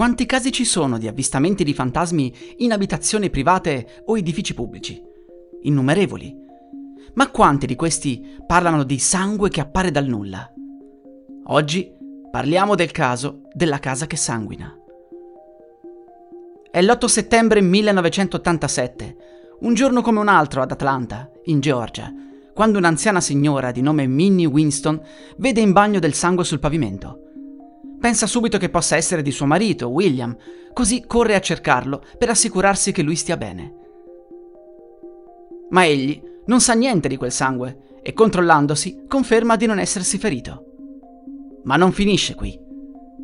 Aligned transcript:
Quanti 0.00 0.24
casi 0.24 0.50
ci 0.50 0.64
sono 0.64 0.96
di 0.96 1.08
avvistamenti 1.08 1.62
di 1.62 1.74
fantasmi 1.74 2.34
in 2.60 2.72
abitazioni 2.72 3.28
private 3.28 4.02
o 4.06 4.16
edifici 4.16 4.54
pubblici? 4.54 4.98
Innumerevoli. 5.64 6.34
Ma 7.16 7.30
quanti 7.30 7.66
di 7.66 7.76
questi 7.76 8.38
parlano 8.46 8.84
di 8.84 8.98
sangue 8.98 9.50
che 9.50 9.60
appare 9.60 9.90
dal 9.90 10.06
nulla? 10.06 10.50
Oggi 11.48 11.92
parliamo 12.30 12.76
del 12.76 12.92
caso 12.92 13.42
della 13.52 13.78
casa 13.78 14.06
che 14.06 14.16
sanguina. 14.16 14.74
È 16.70 16.80
l'8 16.80 17.04
settembre 17.04 17.60
1987, 17.60 19.16
un 19.60 19.74
giorno 19.74 20.00
come 20.00 20.18
un 20.18 20.28
altro 20.28 20.62
ad 20.62 20.70
Atlanta, 20.70 21.30
in 21.44 21.60
Georgia, 21.60 22.10
quando 22.54 22.78
un'anziana 22.78 23.20
signora 23.20 23.70
di 23.70 23.82
nome 23.82 24.06
Minnie 24.06 24.46
Winston 24.46 24.98
vede 25.36 25.60
in 25.60 25.72
bagno 25.72 25.98
del 25.98 26.14
sangue 26.14 26.44
sul 26.44 26.58
pavimento. 26.58 27.29
Pensa 28.00 28.26
subito 28.26 28.56
che 28.56 28.70
possa 28.70 28.96
essere 28.96 29.20
di 29.20 29.30
suo 29.30 29.44
marito, 29.44 29.88
William, 29.88 30.34
così 30.72 31.04
corre 31.06 31.34
a 31.34 31.40
cercarlo 31.40 32.02
per 32.16 32.30
assicurarsi 32.30 32.92
che 32.92 33.02
lui 33.02 33.14
stia 33.14 33.36
bene. 33.36 33.74
Ma 35.68 35.84
egli 35.84 36.20
non 36.46 36.60
sa 36.60 36.72
niente 36.72 37.08
di 37.08 37.16
quel 37.16 37.30
sangue 37.30 37.98
e 38.02 38.14
controllandosi 38.14 39.04
conferma 39.06 39.56
di 39.56 39.66
non 39.66 39.78
essersi 39.78 40.16
ferito. 40.16 40.64
Ma 41.64 41.76
non 41.76 41.92
finisce 41.92 42.34
qui. 42.34 42.58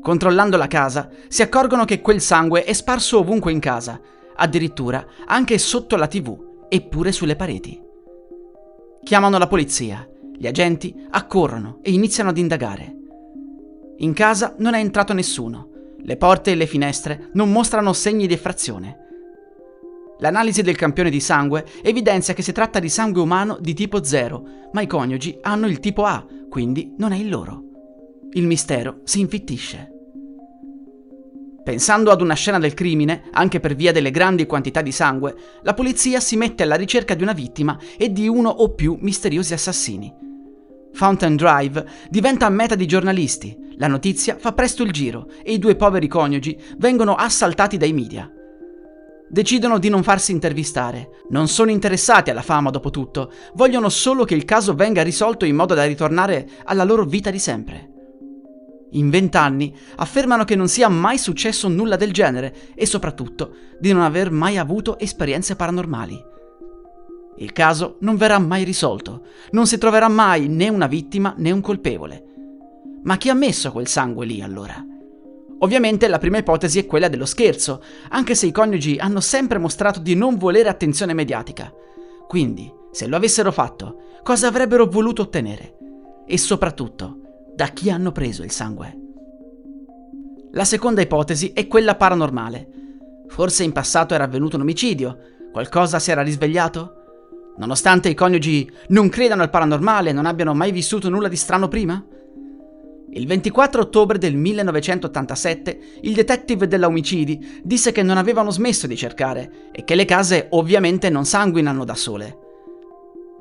Controllando 0.00 0.56
la 0.56 0.66
casa 0.66 1.10
si 1.28 1.42
accorgono 1.42 1.84
che 1.84 2.00
quel 2.00 2.22
sangue 2.22 2.64
è 2.64 2.72
sparso 2.72 3.18
ovunque 3.18 3.52
in 3.52 3.60
casa, 3.60 4.00
addirittura 4.34 5.04
anche 5.26 5.58
sotto 5.58 5.96
la 5.96 6.06
tv 6.06 6.66
e 6.70 6.80
pure 6.80 7.12
sulle 7.12 7.36
pareti. 7.36 7.78
Chiamano 9.04 9.36
la 9.36 9.46
polizia, 9.46 10.08
gli 10.34 10.46
agenti 10.46 10.94
accorrono 11.10 11.80
e 11.82 11.92
iniziano 11.92 12.30
ad 12.30 12.38
indagare. 12.38 12.96
In 14.02 14.14
casa 14.14 14.56
non 14.58 14.74
è 14.74 14.80
entrato 14.80 15.12
nessuno. 15.12 15.68
Le 16.02 16.16
porte 16.16 16.50
e 16.50 16.54
le 16.56 16.66
finestre 16.66 17.28
non 17.34 17.52
mostrano 17.52 17.92
segni 17.92 18.26
di 18.26 18.34
effrazione. 18.34 18.98
L'analisi 20.18 20.62
del 20.62 20.74
campione 20.74 21.08
di 21.08 21.20
sangue 21.20 21.64
evidenzia 21.82 22.34
che 22.34 22.42
si 22.42 22.50
tratta 22.50 22.80
di 22.80 22.88
sangue 22.88 23.22
umano 23.22 23.58
di 23.60 23.74
tipo 23.74 24.02
0, 24.02 24.46
ma 24.72 24.80
i 24.80 24.88
coniugi 24.88 25.38
hanno 25.42 25.68
il 25.68 25.78
tipo 25.78 26.04
A, 26.04 26.26
quindi 26.48 26.94
non 26.98 27.12
è 27.12 27.16
il 27.16 27.28
loro. 27.28 27.62
Il 28.32 28.46
mistero 28.48 29.02
si 29.04 29.20
infittisce. 29.20 29.90
Pensando 31.62 32.10
ad 32.10 32.20
una 32.20 32.34
scena 32.34 32.58
del 32.58 32.74
crimine, 32.74 33.28
anche 33.30 33.60
per 33.60 33.76
via 33.76 33.92
delle 33.92 34.10
grandi 34.10 34.46
quantità 34.46 34.82
di 34.82 34.90
sangue, 34.90 35.36
la 35.62 35.74
polizia 35.74 36.18
si 36.18 36.36
mette 36.36 36.64
alla 36.64 36.74
ricerca 36.74 37.14
di 37.14 37.22
una 37.22 37.34
vittima 37.34 37.78
e 37.96 38.10
di 38.10 38.26
uno 38.26 38.48
o 38.48 38.74
più 38.74 38.96
misteriosi 39.00 39.52
assassini. 39.52 40.12
Fountain 40.92 41.36
Drive 41.36 41.86
diventa 42.10 42.48
meta 42.48 42.74
di 42.74 42.86
giornalisti, 42.86 43.62
la 43.82 43.88
notizia 43.88 44.36
fa 44.38 44.52
presto 44.52 44.84
il 44.84 44.92
giro 44.92 45.28
e 45.42 45.54
i 45.54 45.58
due 45.58 45.74
poveri 45.74 46.06
coniugi 46.06 46.56
vengono 46.76 47.16
assaltati 47.16 47.76
dai 47.76 47.92
media. 47.92 48.30
Decidono 49.28 49.80
di 49.80 49.88
non 49.88 50.04
farsi 50.04 50.30
intervistare, 50.30 51.24
non 51.30 51.48
sono 51.48 51.72
interessati 51.72 52.30
alla 52.30 52.42
fama 52.42 52.70
dopo 52.70 52.90
tutto, 52.90 53.32
vogliono 53.54 53.88
solo 53.88 54.22
che 54.24 54.36
il 54.36 54.44
caso 54.44 54.76
venga 54.76 55.02
risolto 55.02 55.44
in 55.44 55.56
modo 55.56 55.74
da 55.74 55.84
ritornare 55.84 56.48
alla 56.62 56.84
loro 56.84 57.04
vita 57.04 57.32
di 57.32 57.40
sempre. 57.40 57.90
In 58.92 59.10
vent'anni 59.10 59.74
affermano 59.96 60.44
che 60.44 60.54
non 60.54 60.68
sia 60.68 60.88
mai 60.88 61.18
successo 61.18 61.66
nulla 61.66 61.96
del 61.96 62.12
genere 62.12 62.54
e 62.76 62.86
soprattutto 62.86 63.56
di 63.80 63.92
non 63.92 64.02
aver 64.02 64.30
mai 64.30 64.58
avuto 64.58 64.96
esperienze 64.96 65.56
paranormali. 65.56 66.24
Il 67.38 67.50
caso 67.50 67.96
non 68.02 68.14
verrà 68.14 68.38
mai 68.38 68.62
risolto, 68.62 69.24
non 69.50 69.66
si 69.66 69.76
troverà 69.76 70.06
mai 70.06 70.46
né 70.46 70.68
una 70.68 70.86
vittima 70.86 71.34
né 71.36 71.50
un 71.50 71.60
colpevole. 71.60 72.26
Ma 73.02 73.16
chi 73.16 73.28
ha 73.28 73.34
messo 73.34 73.72
quel 73.72 73.88
sangue 73.88 74.26
lì 74.26 74.40
allora? 74.42 74.84
Ovviamente 75.58 76.08
la 76.08 76.18
prima 76.18 76.38
ipotesi 76.38 76.78
è 76.78 76.86
quella 76.86 77.08
dello 77.08 77.24
scherzo, 77.24 77.82
anche 78.10 78.34
se 78.34 78.46
i 78.46 78.52
coniugi 78.52 78.96
hanno 78.98 79.20
sempre 79.20 79.58
mostrato 79.58 80.00
di 80.00 80.14
non 80.14 80.36
volere 80.36 80.68
attenzione 80.68 81.14
mediatica. 81.14 81.72
Quindi, 82.26 82.72
se 82.90 83.06
lo 83.06 83.16
avessero 83.16 83.52
fatto, 83.52 84.02
cosa 84.22 84.48
avrebbero 84.48 84.86
voluto 84.86 85.22
ottenere? 85.22 85.76
E 86.26 86.36
soprattutto, 86.36 87.20
da 87.54 87.66
chi 87.68 87.90
hanno 87.90 88.10
preso 88.10 88.42
il 88.42 88.50
sangue? 88.50 88.98
La 90.52 90.64
seconda 90.64 91.00
ipotesi 91.00 91.52
è 91.52 91.66
quella 91.66 91.94
paranormale. 91.94 92.68
Forse 93.28 93.62
in 93.64 93.72
passato 93.72 94.14
era 94.14 94.24
avvenuto 94.24 94.56
un 94.56 94.62
omicidio, 94.62 95.18
qualcosa 95.52 95.98
si 95.98 96.10
era 96.10 96.22
risvegliato? 96.22 96.96
Nonostante 97.56 98.08
i 98.08 98.14
coniugi 98.14 98.70
non 98.88 99.08
credano 99.08 99.42
al 99.42 99.50
paranormale 99.50 100.10
e 100.10 100.12
non 100.12 100.26
abbiano 100.26 100.54
mai 100.54 100.72
vissuto 100.72 101.08
nulla 101.08 101.28
di 101.28 101.36
strano 101.36 101.68
prima? 101.68 102.04
Il 103.14 103.26
24 103.26 103.82
ottobre 103.82 104.16
del 104.16 104.34
1987 104.34 105.80
il 106.00 106.14
detective 106.14 106.66
della 106.66 106.86
omicidi 106.86 107.60
disse 107.62 107.92
che 107.92 108.02
non 108.02 108.16
avevano 108.16 108.50
smesso 108.50 108.86
di 108.86 108.96
cercare 108.96 109.68
e 109.70 109.84
che 109.84 109.94
le 109.94 110.06
case 110.06 110.46
ovviamente 110.52 111.10
non 111.10 111.26
sanguinano 111.26 111.84
da 111.84 111.94
sole. 111.94 112.38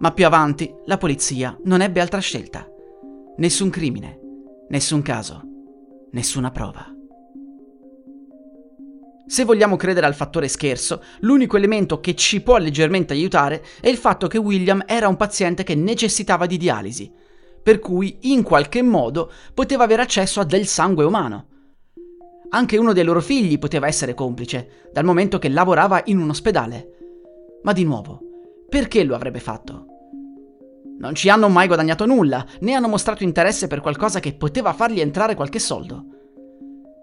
Ma 0.00 0.12
più 0.12 0.26
avanti 0.26 0.70
la 0.84 0.98
polizia 0.98 1.58
non 1.64 1.80
ebbe 1.80 2.00
altra 2.00 2.18
scelta. 2.18 2.68
Nessun 3.38 3.70
crimine, 3.70 4.20
nessun 4.68 5.00
caso, 5.00 5.40
nessuna 6.10 6.50
prova. 6.50 6.86
Se 9.26 9.44
vogliamo 9.44 9.76
credere 9.76 10.04
al 10.04 10.14
fattore 10.14 10.48
scherzo, 10.48 11.02
l'unico 11.20 11.56
elemento 11.56 12.00
che 12.00 12.14
ci 12.14 12.42
può 12.42 12.58
leggermente 12.58 13.14
aiutare 13.14 13.64
è 13.80 13.88
il 13.88 13.96
fatto 13.96 14.26
che 14.26 14.36
William 14.36 14.82
era 14.86 15.08
un 15.08 15.16
paziente 15.16 15.62
che 15.62 15.74
necessitava 15.74 16.44
di 16.44 16.58
dialisi 16.58 17.10
per 17.64 17.78
cui 17.78 18.18
in 18.32 18.42
qualche 18.42 18.82
modo 18.82 19.32
poteva 19.54 19.84
avere 19.84 20.02
accesso 20.02 20.38
a 20.38 20.44
del 20.44 20.66
sangue 20.66 21.02
umano. 21.02 21.46
Anche 22.50 22.76
uno 22.76 22.92
dei 22.92 23.04
loro 23.04 23.22
figli 23.22 23.58
poteva 23.58 23.86
essere 23.86 24.12
complice, 24.12 24.90
dal 24.92 25.02
momento 25.02 25.38
che 25.38 25.48
lavorava 25.48 26.02
in 26.04 26.18
un 26.18 26.28
ospedale. 26.28 26.90
Ma 27.62 27.72
di 27.72 27.82
nuovo, 27.84 28.20
perché 28.68 29.02
lo 29.02 29.14
avrebbe 29.14 29.40
fatto? 29.40 29.86
Non 30.98 31.14
ci 31.14 31.30
hanno 31.30 31.48
mai 31.48 31.66
guadagnato 31.66 32.04
nulla, 32.04 32.46
né 32.60 32.74
hanno 32.74 32.86
mostrato 32.86 33.24
interesse 33.24 33.66
per 33.66 33.80
qualcosa 33.80 34.20
che 34.20 34.34
poteva 34.34 34.74
fargli 34.74 35.00
entrare 35.00 35.34
qualche 35.34 35.58
soldo. 35.58 36.04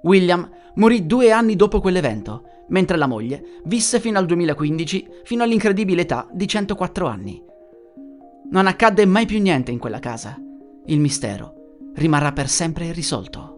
William 0.04 0.48
morì 0.76 1.08
due 1.08 1.32
anni 1.32 1.56
dopo 1.56 1.82
quell'evento, 1.82 2.44
mentre 2.70 2.98
la 2.98 3.08
moglie 3.08 3.62
visse 3.64 4.00
fino 4.00 4.20
al 4.20 4.28
2015, 4.28 5.08
fino 5.24 5.42
all'incredibile 5.42 6.04
età 6.04 6.28
di 6.32 6.48
104 6.48 7.08
anni. 7.08 7.44
Non 8.52 8.68
accadde 8.68 9.06
mai 9.08 9.26
più 9.26 9.42
niente 9.42 9.72
in 9.72 9.80
quella 9.80 10.00
casa 10.00 10.40
il 10.92 11.00
mistero 11.00 11.80
rimarrà 11.96 12.32
per 12.32 12.48
sempre 12.48 12.86
irrisolto. 12.86 13.58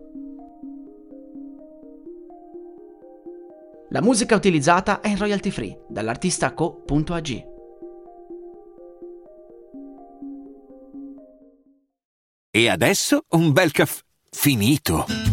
La 3.89 4.01
musica 4.01 4.35
utilizzata 4.35 5.01
è 5.01 5.09
in 5.09 5.17
royalty 5.17 5.51
free 5.51 5.85
dall'artista 5.87 6.53
co.ag. 6.53 7.51
E 12.49 12.69
adesso 12.69 13.25
un 13.29 13.51
bel 13.51 13.71
caffè 13.71 14.01
finito. 14.29 15.32